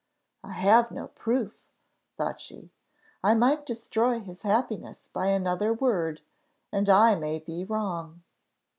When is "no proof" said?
0.89-1.63